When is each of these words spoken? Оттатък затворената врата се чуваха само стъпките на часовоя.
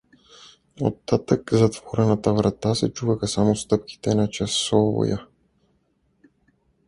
Оттатък 0.89 1.53
затворената 1.53 2.33
врата 2.33 2.73
се 2.75 2.89
чуваха 2.93 3.27
само 3.27 3.55
стъпките 3.55 4.15
на 4.15 4.29
часовоя. 4.29 5.19